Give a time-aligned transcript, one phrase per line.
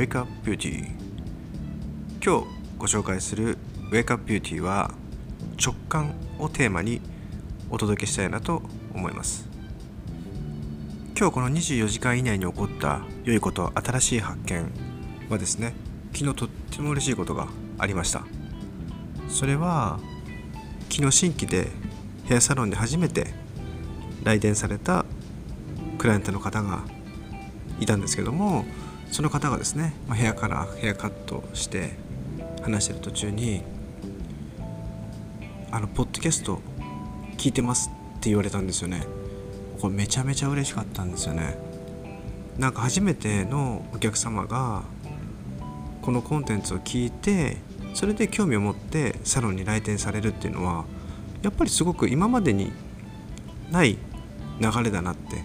[0.00, 0.86] Wake Up Beauty
[2.24, 2.46] 今日
[2.78, 3.58] ご紹介する
[3.90, 4.94] Wake Up Beauty は
[5.62, 7.02] 直感をテーマに
[7.68, 8.62] お届けしたいなと
[8.94, 9.46] 思います。
[11.14, 14.72] 今日この24時間以内に起こった良いこと新しい発見
[15.28, 15.74] はですね
[16.14, 18.24] 昨日とっても嬉しいことがありました。
[19.28, 20.00] それは
[20.88, 21.68] 昨日新規で
[22.24, 23.34] ヘアサロンで初めて
[24.24, 25.04] 来店された
[25.98, 26.84] クライアントの方が
[27.80, 28.64] いたんですけども
[29.10, 31.90] その方がですね、まあ、部屋からヘアカットして
[32.62, 33.62] 話してる途中に
[35.70, 36.60] 「あのポッドキャスト
[37.36, 39.02] 聞いてます」って言われたんですよね。
[39.80, 41.56] これめちゃめちゃ嬉しかったんですよね。
[42.58, 44.82] なんか初めてのお客様が
[46.02, 47.56] このコンテンツを聞いて
[47.94, 50.84] それで興味を持ってサロンに来店されるっていうのは
[51.42, 52.72] やっぱりすごく今までに
[53.70, 53.98] ない
[54.60, 55.42] 流れだなって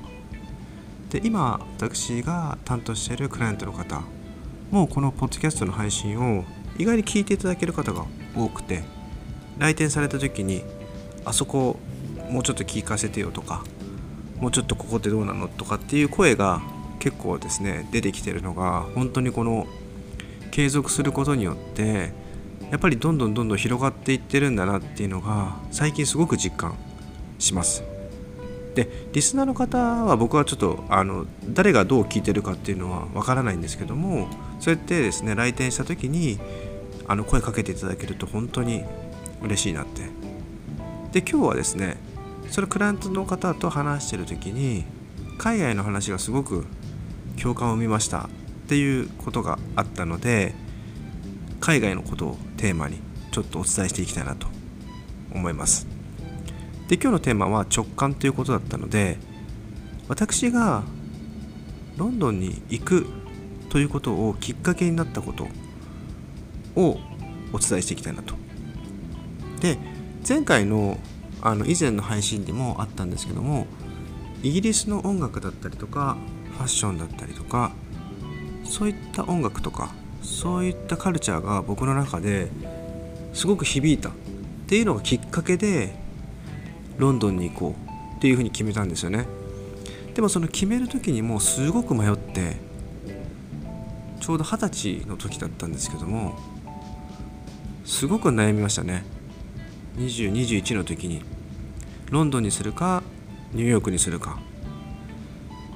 [1.15, 4.01] で今私が担当しているクライアントの方
[4.69, 6.43] もうこのポッドキャストの配信を
[6.77, 8.83] 意外に聞いていただける方が多くて
[9.57, 10.65] 来店された時に
[11.23, 11.79] あそこ
[12.29, 13.63] もうちょっと聞かせてよとか
[14.41, 16.61] もうちょっとここってどうなのとかっていう声が
[16.99, 19.67] 結構ですね出てきてるのが本当にこの
[20.51, 22.11] 継続することによって
[22.71, 26.75] やっぱりどんどんどんどん広がっていってるんだなっていうのが最近すごく実感
[27.39, 27.94] します。
[28.75, 34.27] でリスナーの方は僕はちょっとあの誰がどう聞いてるかっていうのはわからないんですけども
[34.59, 36.39] そうやってですね来店した時に
[37.07, 38.83] あの声かけていただけると本当に
[39.41, 40.03] 嬉しいなって。
[41.13, 41.95] で今日はですね
[42.49, 44.83] それクライアントの方と話してる時に
[45.37, 46.65] 海外の話がすごく
[47.41, 48.29] 共感を見ましたっ
[48.67, 50.53] ていうことがあったので
[51.61, 52.99] 海外のことをテーマに
[53.31, 54.47] ちょっとお伝えしていきたいなと
[55.33, 55.94] 思います。
[56.87, 59.17] で今日のテーマは直感ということだったので
[60.07, 60.83] 私が
[61.97, 63.07] ロンドンに行く
[63.69, 65.47] ということをきっかけになったこと
[66.75, 66.99] を
[67.51, 68.35] お伝えしていきたいなと。
[69.61, 69.77] で
[70.27, 70.97] 前回の
[71.41, 73.67] あの以前の配信でもあったんですけども
[74.41, 76.17] イギリスの音楽だったりとか
[76.53, 77.71] ファッションだったりとか
[78.63, 79.93] そういった音楽とか
[80.23, 82.49] そういったカルチャーが僕の中で
[83.33, 84.11] すごく響いたっ
[84.67, 85.95] ていうのがきっかけで
[86.97, 87.75] ロンドンに行こ
[88.13, 89.27] うっていうふうに決めたんですよね。
[90.13, 92.57] でもその決める時にもうすごく迷って
[94.21, 96.39] ちょうど二十歳の時だったんですけども
[97.83, 99.03] すごく悩みましたね。
[99.97, 101.21] 2021の時に
[102.09, 103.03] ロンドンにするか
[103.53, 104.39] ニューヨークにするか。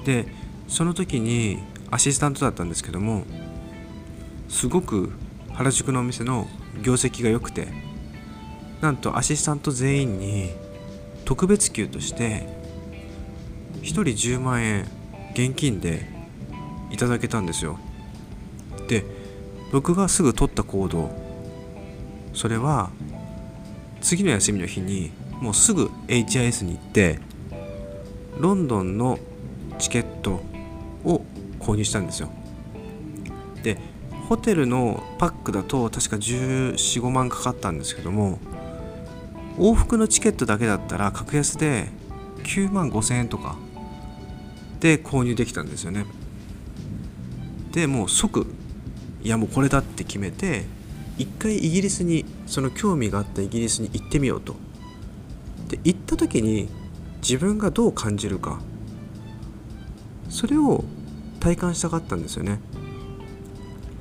[0.04, 0.26] で
[0.68, 1.58] その時に
[1.90, 3.24] アシスタントだったんですけども
[4.48, 5.12] すごく
[5.52, 6.46] 原宿のお店の
[6.82, 7.68] 業績が良くて
[8.80, 10.50] なんとアシスタント全員に
[11.30, 12.44] 特別給として
[13.82, 14.88] 1人10万円
[15.32, 16.08] 現金で
[16.90, 17.78] いただけたんですよ。
[18.88, 19.04] で
[19.70, 21.08] 僕がすぐ取った行動
[22.34, 22.90] それは
[24.00, 27.20] 次の休みの日にもうすぐ HIS に行って
[28.36, 29.20] ロンドンの
[29.78, 30.42] チケット
[31.04, 31.24] を
[31.60, 32.28] 購入したんですよ。
[33.62, 33.78] で
[34.28, 38.40] ホテルのパックだと確か1415万かかったんですけども
[39.60, 41.88] 往復のチケットだけだったら格安で
[42.44, 43.56] 9万5000円とか
[44.80, 46.06] で購入できたんですよね。
[47.72, 48.46] でもう即
[49.22, 50.64] いやもうこれだって決めて
[51.18, 54.56] 一回イギリスにその興味があったイギリスに行ってみようと。
[55.68, 56.70] で行った時に
[57.20, 58.60] 自分がどう感じるか
[60.30, 60.84] それを
[61.38, 62.60] 体感したかったんですよね。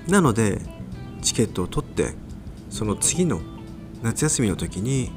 [0.07, 0.61] なので
[1.21, 2.13] チケットを取って
[2.69, 3.41] その次の
[4.01, 5.11] 夏休みの時に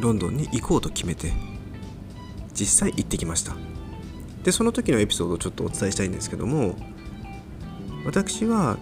[0.00, 1.32] ロンドンに行こうと決めて
[2.52, 3.54] 実際行ってきました。
[4.42, 6.76] でその時のエピソードをちょっとお伝えしたいんですけども
[8.04, 8.76] 私は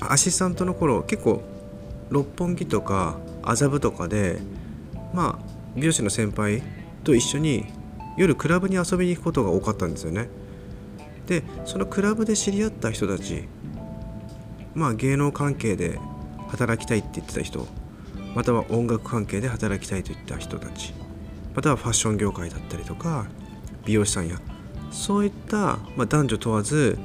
[0.00, 1.42] アシスタントの頃結構
[2.08, 4.38] 六本木とか麻布とかで
[5.12, 5.44] まあ
[5.76, 6.62] 美容師の先輩
[7.04, 7.66] と一緒に
[8.16, 10.28] 夜クラブに遊びに行くことが多かったんですよね。
[11.26, 13.44] でそのクラブで知り合った人たち
[14.74, 15.98] まあ芸能関係で
[16.48, 17.66] 働きたいって言ってた人
[18.34, 20.94] または音楽関係で働きたいといった人たち。
[21.58, 23.26] またはファッション業界だったりとか
[23.84, 24.40] 美容師さんや
[24.92, 26.96] そういった、まあ、男女問わず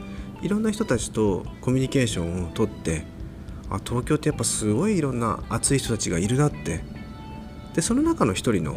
[0.43, 3.03] いろんな人たちとコミュニケーションをとって
[3.71, 6.83] あ東京ってやっぱすごいいろんな熱い人たちがいるなって。
[7.73, 8.75] でその中の一人の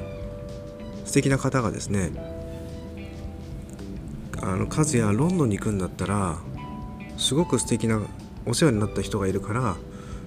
[1.04, 2.10] 素敵な方がですね
[4.40, 6.38] あの和也ロンドンに行くんだったら
[7.18, 8.00] すごく素敵な
[8.46, 9.76] お世話になった人がいるから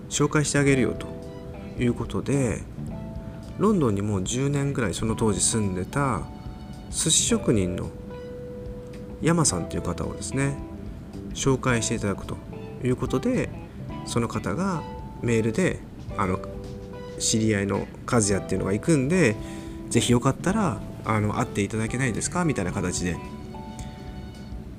[0.09, 1.18] 紹介してあげるよと。
[1.79, 2.61] いうことで
[3.57, 6.21] ロンドンにもう10年ぐらいその当時住んでた
[6.89, 7.89] 寿司職人の
[9.21, 10.55] 山さんという方をですね
[11.33, 12.37] 紹介していただくと
[12.83, 13.49] いうことで
[14.05, 14.81] その方が
[15.21, 15.79] メールで
[16.17, 16.39] あの
[17.19, 19.35] 知り合いの和也っていうのが行くんで
[19.89, 22.45] 是非よかったらあの会っていただけないですか？
[22.45, 23.17] みたいな形で。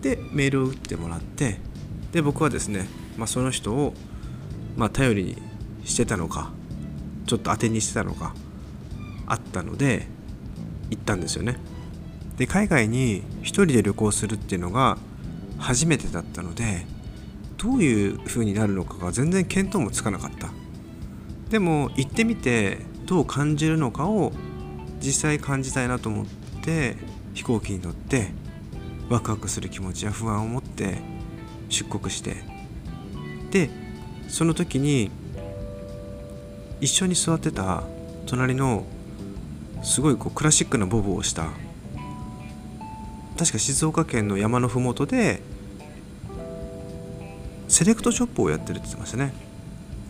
[0.01, 1.59] でメールを打ってもらって
[2.13, 2.87] で僕はですね、
[3.19, 3.93] まあ、その人を、
[4.75, 5.37] まあ、頼りに
[5.85, 6.53] してたのか
[7.31, 8.35] ちょっと当てにしてたのか
[9.29, 10.09] あったので
[10.91, 11.59] 行ったんですよね。
[12.39, 14.99] で海外に一人で旅行するっていうのが
[15.57, 16.87] 初めてだったので
[17.57, 20.49] どういう風になるのかが全然見当もつかなかった。
[21.51, 24.33] でも行ってみてどう感じるのかを
[25.01, 26.27] 実際感じたいなと思っ
[26.65, 26.97] て
[27.35, 28.33] 飛行機に乗って
[29.09, 30.99] ワクワクする気持ちや不安を持って
[31.69, 32.43] 出国して
[33.53, 33.71] で
[34.27, 35.13] その時に
[36.81, 37.83] 一緒に座ってた
[38.27, 38.85] 隣の
[39.83, 41.49] すごいこうクラシックなボブをした
[43.39, 45.41] 確か静岡県の山の麓で
[47.69, 49.33] セレクトショップをやってるって言ってましたね。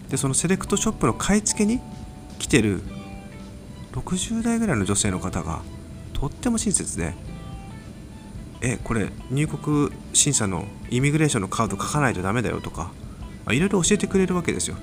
[0.09, 1.79] でそのセレクトショップの買い付けに
[2.39, 2.83] 来てる
[3.93, 5.63] 60代ぐらいの女性の方が
[6.15, 7.15] とっても親切で
[8.61, 12.91] えこれ入国審査のイミグレーションのカード書かないとダメだよとか
[13.51, 14.77] いろいろ教えてくれるわけですよ。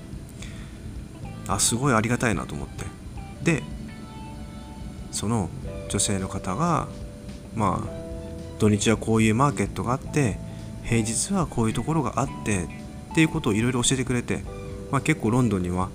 [1.47, 2.85] あすごいありがたいなと思って。
[3.44, 3.63] で
[5.11, 5.49] その
[5.89, 6.88] 女性の方が
[7.55, 7.97] まあ
[8.59, 10.38] 土日はこういうマーケットがあって
[10.83, 14.44] 平日はこういうところがあってっていうことをいろいろ教えてくれて、
[14.91, 15.89] まあ、結構ロンドンには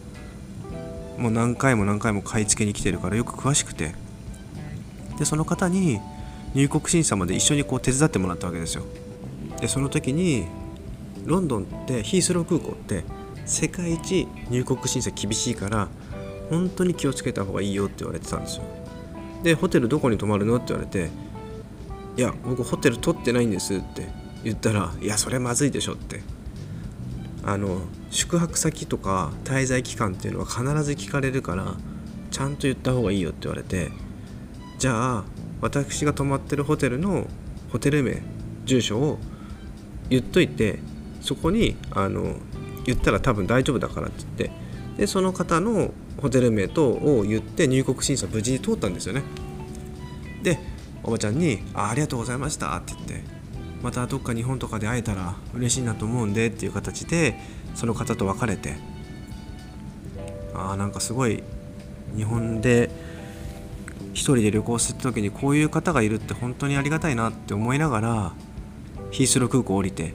[1.19, 3.94] もう何回も何回も買い付けに来てるからよく詳しくて。
[5.19, 6.00] でその方に
[6.54, 8.84] 入国審査まで一緒にこう手伝ってもらったわけですよ。
[9.60, 10.46] でその時に
[11.25, 13.04] ロンドンってヒースロー空港って
[13.44, 15.89] 世界一入国審査厳しいから
[16.50, 18.65] 本当に気をつけた方がいいよって言われてたんですよ。
[19.43, 21.11] でホテルどこに泊まるのって言われて
[22.17, 24.09] いや僕ホテル取ってないんですって
[24.44, 26.21] 言ったらいやそれまずいでしょって。
[27.44, 27.81] あの
[28.11, 31.75] 宿泊先とか滞在期間っていうのは必ず聞かれるから
[32.31, 33.91] ちゃんと言った方がいいよって言われて
[34.79, 35.25] じゃあ
[35.61, 37.27] 私が泊まってるホテルの
[37.73, 38.23] ホテル名
[38.65, 39.19] 住所を
[40.09, 40.79] 言っといて
[41.21, 42.37] そこにあの
[42.84, 44.62] 言ったら多分大丈夫だからって言って
[44.99, 49.23] でその方のホテル名等を言って入国審査無事に通ったんですよね。
[50.43, 50.58] で
[51.02, 53.25] おばちゃんにあ「ありがとうございました」って言って
[53.82, 57.37] またどっか日本とかで会えたら嬉しいなと思うんでっていう形で
[57.75, 58.75] その方と別れて
[60.55, 61.43] ああなんかすごい
[62.17, 62.90] 日本で
[64.12, 68.32] 一人で旅行する時にこういう方がいるって本当にありがたいなって思いながら
[69.11, 70.14] ヒースロー空港降りて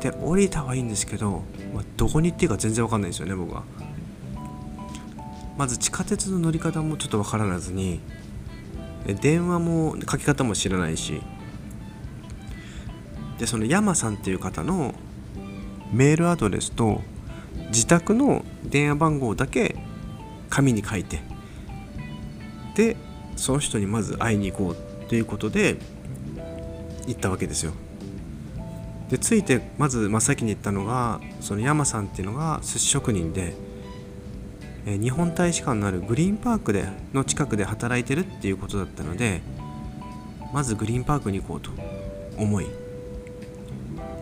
[0.00, 1.42] で降りたはいいんですけど、
[1.74, 3.62] まあ、どこに行っていいか全然わかんないですよね僕は。
[5.58, 8.00] まず地下鉄の乗り方もちょっとわからずに
[9.20, 11.20] 電話も書き方も知らないし
[13.38, 14.94] でその山さんっていう方の
[15.92, 17.02] メールアドレスと
[17.68, 19.76] 自宅の電話番号だけ
[20.48, 21.20] 紙に書いて
[22.74, 22.96] で
[23.36, 25.76] その人にまず会いに行こうということで
[27.06, 27.72] 行ったわけですよ。
[29.10, 33.54] でついてまず真っ先に言ったのがその山さんっていうのが寿司職人で
[34.86, 39.42] え日本大使館のあるグリーンパークでの近くで働いてるっていうことだったので
[40.52, 41.70] まずグリーンパークに行こうと
[42.36, 42.66] 思い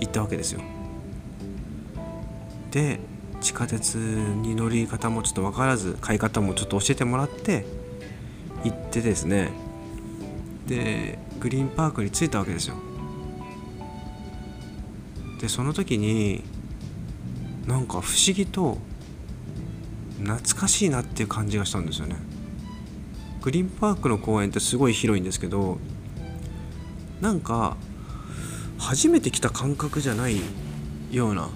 [0.01, 0.61] 行ったわけですよ。
[2.71, 3.01] で
[3.41, 7.65] 地下鉄に乗り方もちょっと分からず買い方もちょっと教えてもらって
[8.65, 9.51] 行ってですね。
[10.67, 12.88] でグリーンパークに着いたわけですよ。
[15.41, 16.43] でその時に
[17.67, 18.79] なんか不思議と
[20.23, 22.17] 懐かしいなっていう感じがしたんですよね。
[23.41, 25.79] グリーンパークの公園ってすごい広いんですけど
[27.21, 27.77] なんか
[28.79, 30.41] 初めて来た感覚じゃない
[31.11, 31.49] ような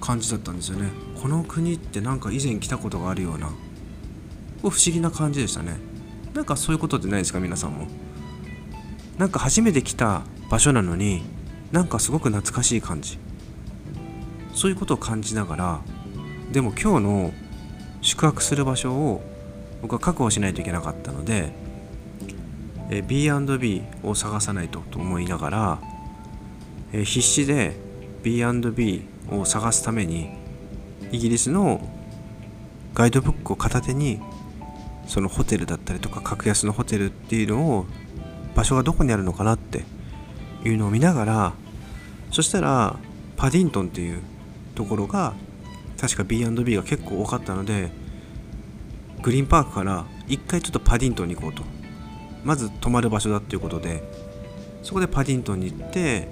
[0.00, 0.90] 感じだったんですよね。
[1.20, 3.48] この国ってなんか以前来たことがあるような
[4.60, 5.76] 不思議な感じでしたね。
[6.34, 7.40] なんかそういうことってないですか？
[7.40, 7.86] 皆さんも。
[9.18, 11.22] なんか初めて来た場所なのに
[11.74, 13.18] なんかすごく懐かしい感じ。
[14.54, 15.80] そういうことを感じながら
[16.52, 17.32] でも今日の
[18.00, 19.20] 宿泊する場所を
[19.82, 21.52] 僕は確保しないといけなかったので
[23.08, 25.78] B&B を探さないとと思いながら
[26.92, 27.74] 必死で
[28.22, 29.02] B&B
[29.32, 30.30] を探すために
[31.10, 31.80] イギリスの
[32.94, 34.20] ガイドブックを片手に
[35.08, 37.86] そのホテルだったりとか格安のホテルっていうのを
[38.54, 39.82] 場所がどこにあるのかなって
[40.64, 41.52] いうのを見ながら
[42.30, 42.96] そしたら
[43.36, 44.22] パディントンっていう
[44.74, 45.34] ところが
[46.00, 47.90] 確か B&B が結構多かったので
[49.22, 51.62] グリーンパークから一回ちょっとパディントンに行こうと。
[52.44, 54.02] まず泊まる場所だっていうことで
[54.82, 56.28] そこでパディントンに行って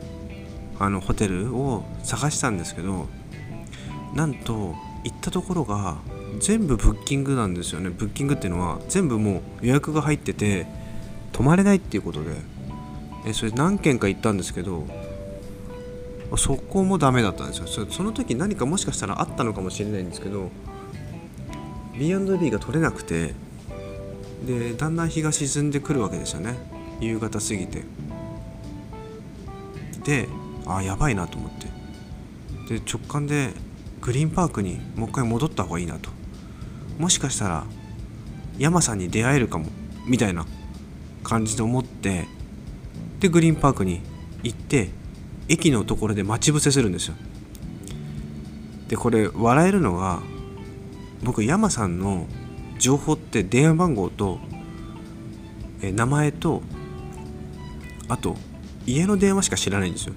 [0.79, 3.09] あのホテルを探したんですけど
[4.15, 5.97] なんと行ったところが
[6.39, 7.91] 全部ブッキングなんですよね。
[7.91, 10.67] ブッキングっていうのは全部もう予約が入ってて
[11.33, 12.31] 泊まれないっていうことで。
[13.25, 14.85] えそれ何件か行ったんですけど
[16.37, 17.87] そこもダメだったんですよ。
[17.91, 20.51] その時何かもしかしたらあったのかもしれないんですけど
[21.99, 23.35] B&B が取れなくて
[24.47, 26.57] でだんだん日が沈んでくるわけですよね。
[27.01, 27.85] 夕方過ぎて。
[30.05, 30.29] で
[30.67, 31.67] あやばいなと思って。
[32.75, 33.53] で直感で
[34.01, 36.11] グリーンパークにもう一回戻った方がいいなと。
[36.99, 37.65] もしかしたら
[38.59, 39.67] 山さんに出会えるかも
[40.07, 40.47] みたいな
[41.23, 42.27] 感じで思って
[43.21, 44.01] でグリーンパークに
[44.43, 44.91] 行って
[45.49, 47.15] 駅のところで待ち伏せするんですよ。
[48.89, 50.23] でこれ笑えるのが
[51.23, 52.27] 僕山さんの
[52.79, 54.39] 情報って電話番号と
[55.81, 56.63] え名前と
[58.09, 58.37] あと
[58.87, 60.15] 家の電話しか知らないんですよ。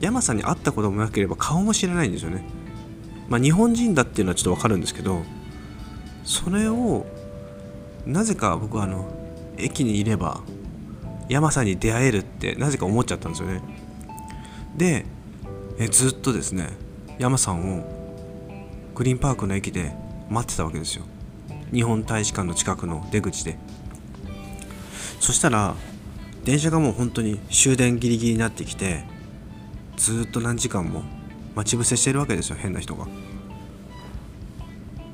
[0.00, 2.44] 山さんに会ったこともなければ顔も知らないんですよね。
[3.28, 5.22] まあ日本人だっていうのはちょっとわかるんですけど
[6.24, 7.06] それを
[8.04, 9.08] なぜか僕はあの
[9.56, 10.42] 駅にいれば
[11.28, 13.62] 山さんに出会えるってなぜか思っちゃったんですよね。
[14.76, 15.04] で
[15.78, 16.68] えずっとですね
[17.18, 17.84] 山さんを
[18.94, 19.92] グリーンパークの駅で
[20.28, 21.04] 待ってたわけですよ。
[21.72, 23.58] 日本大使館の近くの出口で。
[25.20, 25.74] そしたら
[26.44, 29.04] 電車がもう本当に終電ギリギリになってきて
[29.96, 31.02] ずっと何時間も
[31.54, 33.06] 待ち伏せしてるわけですよ変な人が。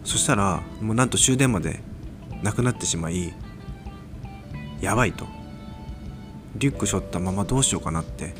[0.04, 1.80] そしたらもうなんと終電まで
[2.42, 3.34] なくなってしまい
[4.80, 5.26] やばいと。
[6.56, 8.34] リュック背負ったままどうしようかなって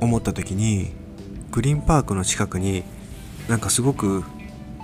[0.00, 0.92] 思った時に
[1.50, 2.84] グリーンパークの近くに
[3.48, 4.24] なんかすごく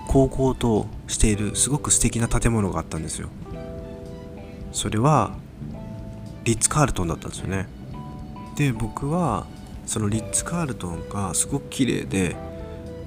[0.07, 3.29] 高校としているすごく素敵な建物があったんですよ。
[4.71, 5.33] それは
[6.43, 7.67] リッツ・カールトンだったんですよね。
[8.55, 9.47] で僕は
[9.85, 12.35] そのリッツ・カールトンがすごく綺麗で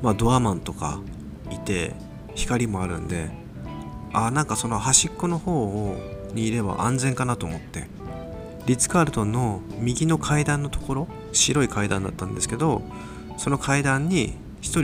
[0.02, 1.00] まあドアマンとか
[1.50, 1.92] いて
[2.34, 3.30] 光もあるんで
[4.12, 5.96] あなんかその端っこの方
[6.32, 7.88] にいれば安全かなと思って
[8.66, 12.82] リッツ・カールトンの右の階段のところ白い階段だったんですけど
[13.36, 14.82] その階段に一人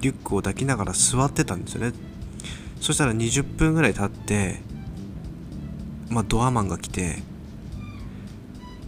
[0.00, 1.92] リュックを抱きながら座ってたんですよね。
[2.80, 4.60] そしたら20分ぐらい経って
[6.08, 7.22] まあドアマンが来て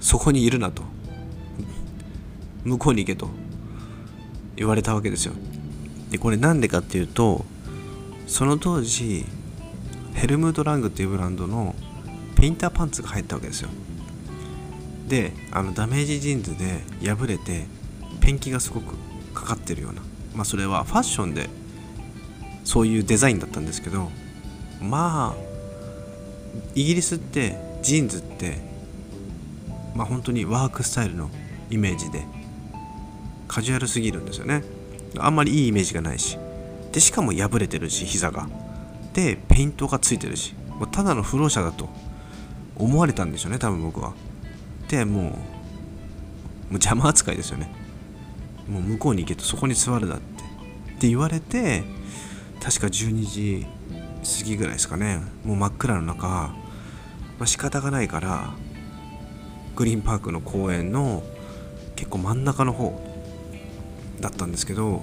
[0.01, 0.83] そこにいるなと。
[2.65, 3.29] 向こうに行けと
[4.57, 5.35] 言われたわけですよ。
[6.11, 7.45] でこれなんでかっていうと
[8.27, 9.25] その当時
[10.15, 11.75] ヘルムート・ラングっていうブランドの
[12.35, 13.71] ペインターパンツが入ったわけですよ。
[15.09, 17.67] であのダメージジーンズで破れて
[18.21, 18.95] ペンキがすごく
[19.35, 20.03] かかってるような。
[20.35, 21.49] まあそれはファッションで
[22.65, 24.11] そういうデザインだったんですけど
[24.81, 25.49] まあ
[26.75, 28.59] イギリスってジーンズって
[29.95, 31.31] まあ本当にワークスタイルの
[31.71, 32.25] イメージで
[33.49, 34.63] カジュアルすぎるんですよね。
[35.19, 36.39] あんまりいいイメージがないし。
[36.93, 38.49] でしかも破れてるし膝が。
[39.15, 40.55] でペイントがついてるし。
[40.79, 41.89] もうただの浮浪者だと
[42.77, 44.15] 思われたんでしょうね多分僕は。
[44.89, 45.35] でもうもう
[46.75, 47.71] 邪魔扱いですよね。
[48.69, 50.39] もう向こうに行けとそこに座るなって。
[50.99, 51.85] って言われて
[52.61, 53.67] 確か12時
[54.41, 55.21] 過ぎぐらいですかね。
[55.45, 56.53] もう真っ暗の中、ま
[57.41, 58.53] あ、仕方がないから
[59.77, 61.23] グリーンパークの公園の
[61.95, 63.01] 結構真ん中の方
[64.21, 65.03] だったんですけど、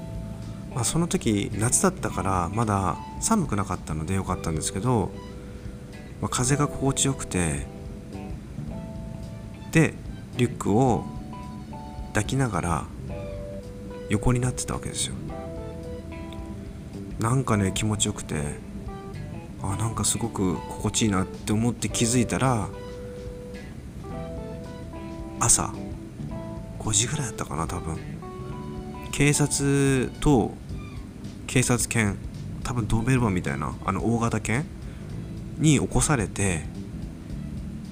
[0.76, 5.12] まあ、その時夏だったからまだ寒くなかったのでよかったんですけど、
[6.22, 7.68] まあ、風が心地よくて
[9.76, 9.94] で
[10.38, 11.04] リュックを
[12.14, 12.86] 抱きながら
[14.08, 15.16] 横になってたわけですよ。
[17.20, 18.36] なんかね気持ちよくて
[19.62, 22.70] あなんかすごく心地いいなって思って気づいたら
[25.42, 25.74] 朝
[26.80, 27.98] 5時ぐらいだったかな多分。
[29.12, 30.54] 警察と
[31.48, 32.18] 警察犬
[32.64, 34.66] 多分ドーベルマンみたいなあの大型犬
[35.58, 36.64] に起こされて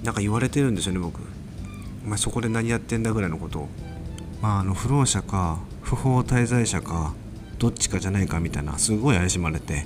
[0.02, 1.33] なんか言われてるんですよね僕。
[2.06, 3.68] お前そこで何やってんだぐらいのこと。
[4.42, 7.14] まああの不老者か不法滞在者か
[7.60, 9.86] どっちかじゃないかみたいなすごい怪しまれて。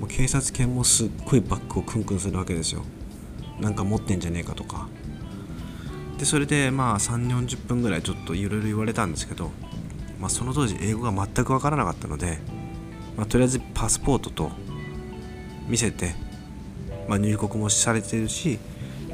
[0.00, 2.84] もう警察犬もすっごいバッグをクンクンするわけですよ。
[3.60, 4.88] なんか持ってんじゃねえかとか。
[6.18, 9.50] でそれでまあ3 4 0分ぐらいちょっといろいろ言われたんですけど、
[10.18, 12.38] まあ、その当時英語が全く分からなかったので、
[13.16, 14.50] まあ、とりあえずパスポートと
[15.66, 16.14] 見せて、
[17.08, 18.58] まあ、入国もされてるし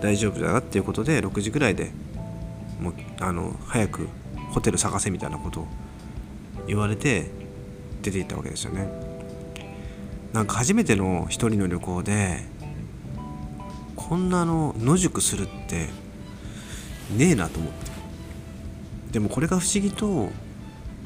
[0.00, 1.90] 大丈夫だなっていうことで6時ぐらいで
[2.80, 4.08] もうあの早く
[4.50, 5.66] ホテル探せみたいなことを
[6.66, 7.30] 言われて
[8.02, 8.88] 出て行ったわけですよね。
[10.32, 12.44] なんか初めての一人の旅行で
[13.94, 15.88] こんなの野宿するって
[17.16, 17.86] ねえなと思って。
[19.12, 20.30] でもこれが不思議と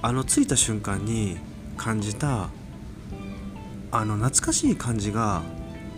[0.03, 1.37] あの着いた瞬間に
[1.77, 2.49] 感じた
[3.93, 5.43] あの懐かしい感じが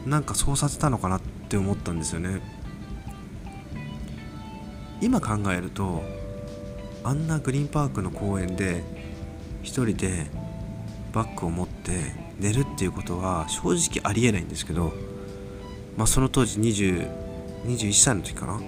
[0.07, 2.43] なんかそうさせたのかなって思ったんですよね。
[5.03, 6.03] 今考えると
[7.03, 8.85] あんなグリーンパークの公園で
[9.63, 10.29] 一人で
[11.13, 14.93] バッグを持って寝るっていうことは正直ありえないんですけど、
[15.97, 17.23] まあ、その当時20
[17.65, 18.61] 21歳の時かな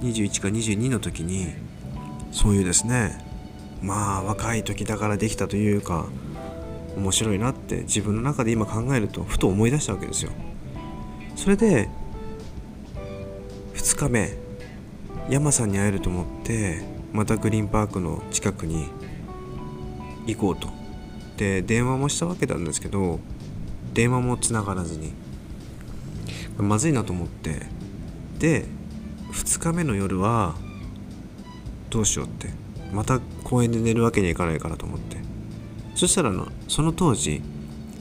[0.00, 1.54] ？21か22の時に
[2.32, 3.24] そういうですね
[3.80, 6.06] まあ若い時だからできたというか
[6.96, 10.32] 面白いなって自分の中で今考えるとふと思い出したわけですよ。
[11.36, 11.88] それで
[13.74, 14.41] 2日目
[15.28, 18.88] 山さんに会えると思ってまたグリーンパークの近くに
[20.26, 20.68] 行こうと。
[21.36, 23.18] で電話もしたわけなんですけど
[23.94, 25.12] 電話もつながらずに。
[26.58, 27.66] まずいなと思って。
[28.38, 28.66] で
[29.32, 30.54] 2日目の夜は
[31.90, 32.48] どうしようって。
[32.92, 35.16] また公園で寝るわけにはいかないからと思って。
[35.94, 37.42] そしたらのその当時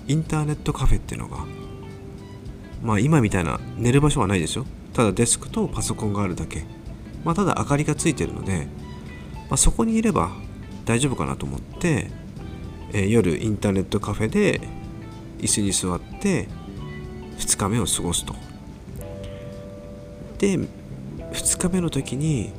[0.07, 1.45] インターネットカフェっていうのが
[2.81, 6.65] まあ今みたいな寝る場所はないですよただデスクとパソコンがあるだけ。
[7.23, 8.67] まあただ明かりがついてるので、
[9.49, 10.31] まあ、そこにいれば
[10.85, 12.09] 大丈夫かなと思って、
[12.93, 14.61] えー、夜インターネットカフェで
[15.39, 16.47] 椅子に座って
[17.37, 18.35] 2日目を過ごすと。
[20.39, 22.51] で2日目の時に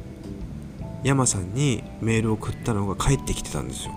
[1.02, 3.92] 山さんにメールを送ったのが返ってきてたんですよ。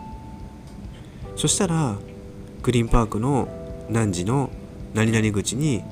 [1.36, 1.98] そしたら
[2.64, 3.48] グリーンパークの
[3.90, 4.50] 何時の
[4.94, 5.84] 何々口に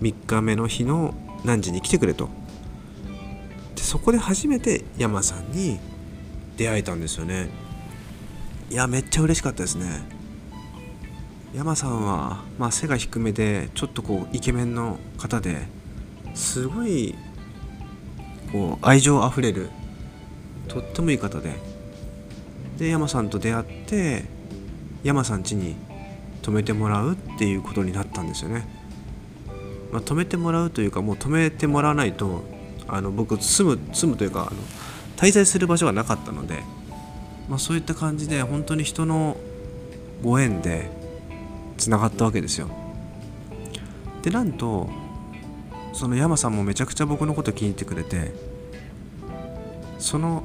[0.00, 2.28] 3日目の日の何時に来てくれと。
[3.96, 5.80] そこで初めて山さんに
[6.58, 7.48] 出会えたんですよね。
[8.70, 10.02] いやめっちゃ嬉しかったですね。
[11.54, 15.66] 山さんは、まあ、背が低めでちょっとこうイケメンの方で
[16.34, 17.14] すごい
[18.52, 19.70] こう愛情あふれる
[20.68, 21.54] とってもいい方で。
[22.76, 24.24] で山さんと出会って
[25.04, 25.74] 山さん家に
[26.42, 28.68] 泊めてもらうっていうことになったんですよね、
[29.90, 32.55] まあ、泊めてもらうというかもう泊めてもらわないと
[32.88, 34.60] あの僕住む住むというかあの
[35.16, 36.62] 滞在する場所がなかったので、
[37.48, 39.36] まあ、そういった感じで本当に人の
[40.22, 40.90] ご縁で
[41.76, 42.68] つながったわけですよ。
[44.22, 44.88] でなんと
[45.92, 48.34] その山さんもめちゃくちゃ僕のこと気に入ってくれて
[49.98, 50.42] その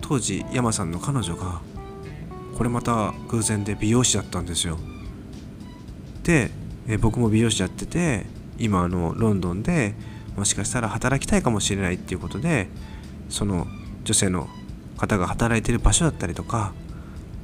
[0.00, 1.60] 当時山さんの彼女が
[2.56, 4.78] これまた偶然で美容師だったんですよ。
[6.22, 6.50] で
[6.88, 8.26] え僕も美容師やってて
[8.58, 9.94] 今あのロンドンで
[10.36, 12.68] もしかしたら働きたいかもしれないっていうことで
[13.28, 13.66] その
[14.04, 14.48] 女性の
[14.96, 16.72] 方が働いてる場所だったりとか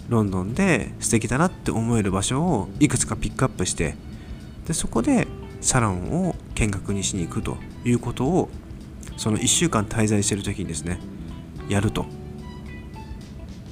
[0.08, 3.94] ロンドンで素敵だなって思える場所をいくつかピックアップして
[4.66, 5.26] でそこで
[5.60, 8.48] サロンを見学にしに行くということを
[9.16, 10.98] その1週間滞在してる時にですね
[11.68, 12.06] やると。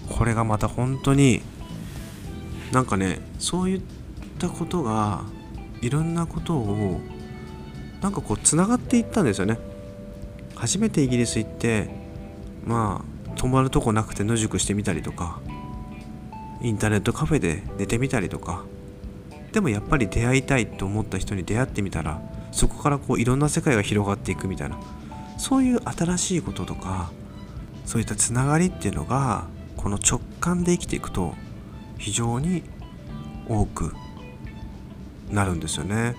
[0.09, 1.41] これがまた本当に
[2.73, 3.81] なんかねそういっ
[4.39, 5.23] たことが
[5.81, 7.01] いろんなことを
[8.01, 9.59] なんかこうつながっていったんですよね。
[10.57, 11.89] 初めてイギリス行って
[12.65, 15.41] まあ泊まるとこなくて野宿してみたりとか
[16.61, 18.65] インターネットカフェで寝てみたりとか
[19.53, 22.21] でもやっぱり出会いたいと思った人に出会ってみたら
[22.53, 24.79] そこからこういろんな世界が広がっていくみたいな
[25.39, 27.11] そういう新しいこととか
[27.87, 31.35] そういったつながりっていうのがこの直感で生きていくと
[31.97, 32.63] 非常に
[33.49, 33.95] 多く
[35.31, 36.15] なるんですよね。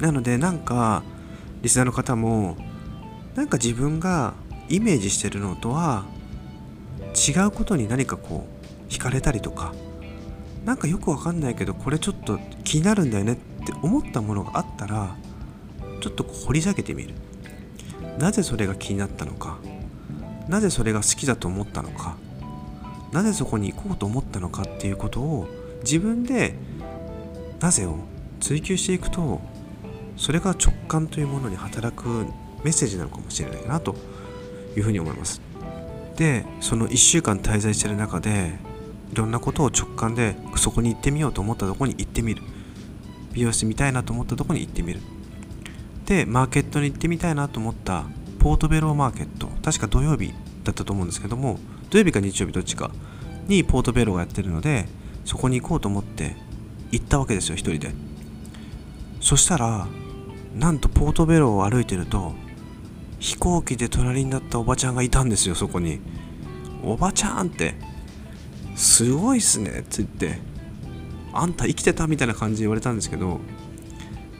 [0.00, 1.02] なのでなんか
[1.62, 2.56] リスナーの方も
[3.34, 4.34] なんか自分が
[4.68, 6.06] イメージしてるのとは
[7.28, 8.46] 違うことに何かこ
[8.88, 9.74] う惹かれたりとか
[10.64, 15.16] なんかよくわかんないけどこれちょっと気になるんだよねって思ったものがあったら
[16.00, 17.14] ちょっと掘り下げてみる。
[18.18, 19.58] なぜそれが気になったのか。
[20.48, 22.16] なぜそれが好きだと思ったのか。
[23.12, 25.48] なぜそこに行こうと思ったのかっていうことを
[25.82, 26.54] 自分で
[27.60, 27.98] なぜを
[28.40, 29.40] 追求していくと
[30.20, 32.26] それが直感というものに働く
[32.62, 33.96] メッセージなのかもしれないなと
[34.76, 35.40] いうふうに思います。
[36.16, 38.58] でその1週間滞在してる中で
[39.12, 42.42] いろんなことを直感でそこに行ってみようと思ったとこに行ってみる。
[43.32, 45.00] 美容室見たいなと思ったとこに行ってみる。
[46.04, 48.04] でマーケットに行ってみたいなと思った
[48.40, 49.46] ポートベローマーケット。
[49.64, 52.90] 確か土曜日だったと思うんですけども土曜日か日曜日どっちか
[53.48, 54.86] にポートベローがやってるので
[55.24, 56.36] そこに行こうと思って
[56.90, 57.94] 行ったわけですよ一人で。
[59.22, 59.86] そしたら
[60.54, 62.34] なんとポートベロを歩いてると
[63.18, 66.00] 飛行機で隣になったおばちゃんがいたんですよそこに。
[66.82, 67.74] おばちゃんって
[68.74, 70.50] すごいっすねって言って。
[71.32, 73.40] あんた生きてたみたいな感じで言われたんですけど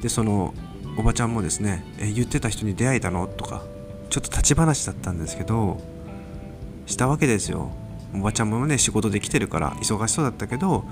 [0.03, 0.55] でその
[0.97, 3.63] おばちゃんもですねえ言ってた人に出会えたのとか
[4.09, 5.81] ちょっと立ち話だったんですけど
[6.87, 7.71] したわけですよ。
[8.13, 10.85] おばちゃんもね仕事で来てるから忙しそうだったけど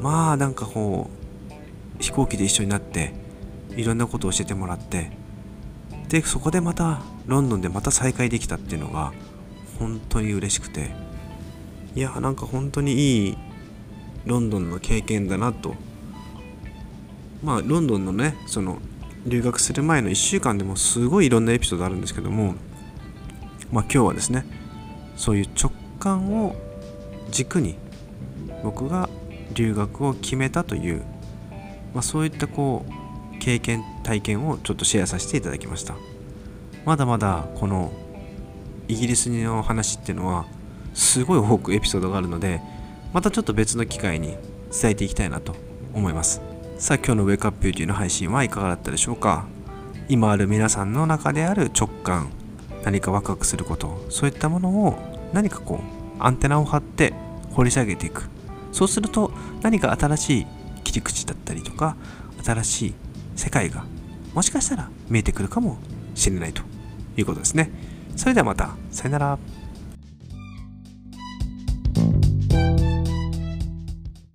[0.00, 1.08] まあなんかこ
[1.98, 3.14] う飛行機で一緒になって
[3.76, 5.10] いろんなことを教えてもらって
[6.08, 9.12] でそこでまたロンドンでまた再会できたっていうのが
[9.78, 10.90] 本当に嬉しくて
[11.94, 13.38] いやなんか本当にいい
[14.26, 15.74] ロンドンの経験だなと。
[17.42, 18.78] まあロンドンのねその
[19.26, 22.54] 留学する前の1週間でもすごいいろんなエピソードあるんですけども
[23.72, 24.44] まあ今日はですね
[25.16, 26.54] そういう直感を
[27.30, 27.76] 軸に
[28.62, 29.08] 僕が
[29.54, 31.02] 留学を決めたという、
[31.94, 32.92] まあ、そういったこう
[33.40, 35.96] 経験体験をちょっとシェアさせていただきました。
[36.84, 37.90] まだまだこの
[38.86, 40.46] イギリスの話っていうのは
[40.94, 42.60] すごい多くエピソードがあるので
[43.12, 44.36] またちょっと別の機会に
[44.70, 45.56] 伝えていきたいなと
[45.94, 46.40] 思います。
[46.78, 49.46] さあ今日のウェイクアップビューティーの配信はいかがだったでしょうか？
[50.08, 52.30] 今ある皆さんの中である直感
[52.84, 55.80] 何かワクワクすることそういったものを何かこ
[56.18, 57.12] うアンテナを張って
[57.52, 58.28] 掘り下げていく。
[58.72, 60.46] そうすると何か新しい
[60.84, 61.96] 切り口だったりとか
[62.44, 62.94] 新しい
[63.36, 63.84] 世界が
[64.34, 65.78] もしかしたら見えてくるかも
[66.14, 66.62] しれないと
[67.16, 67.70] いうことですね。
[68.16, 68.70] それではまた。
[68.90, 69.38] さよなら。